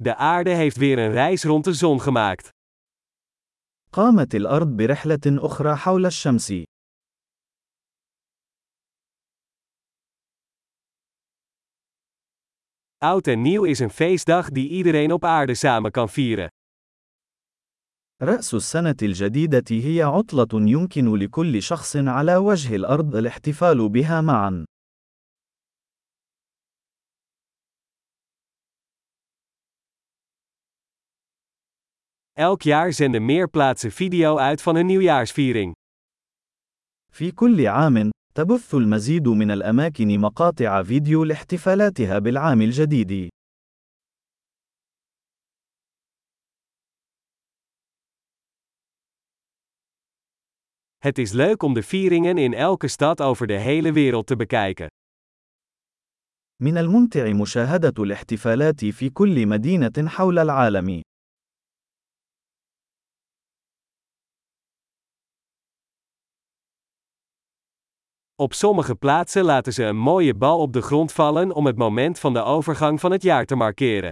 [0.00, 2.50] De aarde heeft weer een reis rond de zon gemaakt.
[3.90, 6.52] قامت الأرض برحلة أخرى حول الشمس.
[12.98, 16.48] Oud en nieuw is een feestdag die iedereen op aarde samen kan vieren.
[18.22, 24.64] رأس السنة الجديدة هي عطلة يمكن لكل شخص على وجه الأرض الاحتفال بها معا.
[32.37, 35.73] Elk jaar zenden meer plaatsen video uit van hun nieuwjaarsviering.
[37.11, 43.27] في كل عام، تبث المزيد من الأماكن مقاطع فيديو لاحتفالاتها بالعام الجديد.
[50.97, 54.87] Het is leuk om de vieringen in elke stad over de hele wereld te bekijken.
[56.61, 61.01] من الممتع مشاهدة الاحتفالات في كل مدينة حول العالم.
[68.37, 72.19] Op sommige plaatsen laten ze een mooie bal op de grond vallen om het moment
[72.19, 74.11] van de overgang van het jaar te markeren.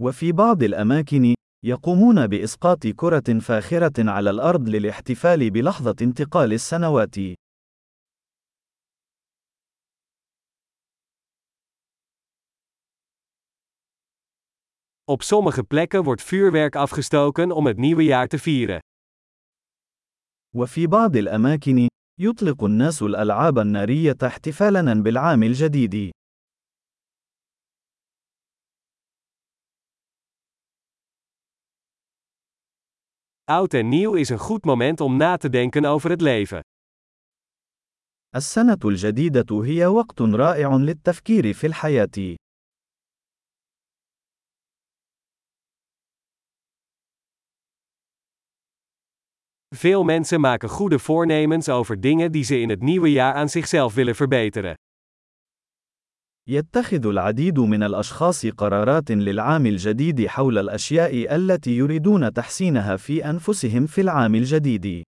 [0.00, 7.16] وفي بعض الأماكن، يقومون بإسقاط كرة فاخرة على الأرض للاحتفال بلحظة انتقال السنوات.
[15.04, 18.80] Op sommige plekken wordt vuurwerk afgestoken om het nieuwe jaar te vieren.
[20.54, 21.88] وفي بعض الأماكن،
[22.19, 26.11] يطلق الناس الألعاب النارية احتفالاً بالعام الجديد.
[33.51, 36.61] Oud en nieuw is een goed moment om na te denken over het leven.
[38.35, 42.35] السنة الجديدة هي وقت رائع للتفكير في الحياة.
[49.75, 53.93] Veel mensen maken goede voornemens over dingen die ze in het nieuwe jaar aan zichzelf
[53.93, 54.75] willen verbeteren.
[56.49, 64.01] يتخذ العديد من الأشخاص قرارات للعام الجديد حول الأشياء التي يريدون تحسينها في أنفسهم في
[64.01, 65.03] العام الجديد.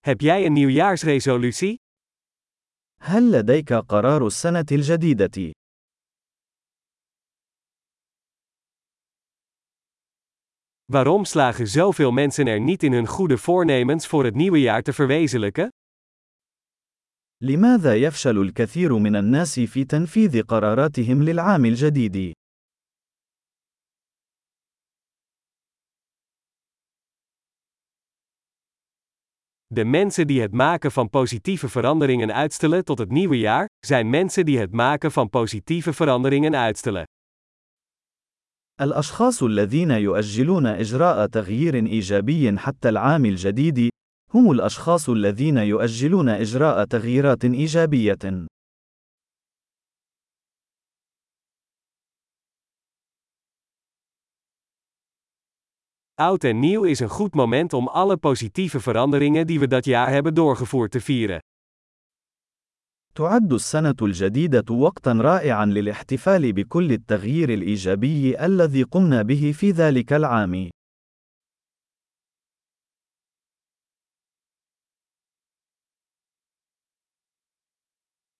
[0.00, 1.76] Heb jij een nieuwjaarsresolutie?
[3.02, 5.59] هل لديك قرار السنة الجديدة؟
[10.91, 14.93] Waarom slagen zoveel mensen er niet in hun goede voornemens voor het nieuwe jaar te
[14.93, 15.69] verwezenlijken?
[17.41, 22.33] لماذا يفشل الكثير من الناس في تنفيذ قراراتهم للعام الجديد؟
[29.67, 34.45] De mensen die het maken van positieve veranderingen uitstellen tot het nieuwe jaar, zijn mensen
[34.45, 37.03] die het maken van positieve veranderingen uitstellen.
[38.80, 43.88] الأشخاص الذين يؤجلون إجراء تغيير إيجابي حتى العام الجديد،
[44.34, 48.46] هم الأشخاص الذين يؤجلون إجراء تغييرات إيجابية.
[56.14, 60.10] Oud en nieuw is een goed moment om alle positieve veranderingen die we dat jaar
[60.10, 61.40] hebben doorgevoerd te vieren.
[63.14, 70.70] تعد السنة الجديدة وقتًا رائعًا للاحتفال بكل التغيير الإيجابي الذي قمنا به في ذلك العام.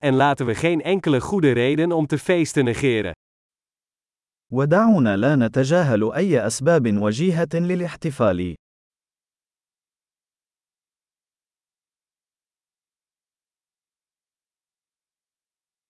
[0.02, 3.12] En laten we geen enkele goede reden om te feesten negeren.
[4.52, 8.54] ودعونا لا نتجاهل أي أسباب وجيهة للاحتفال.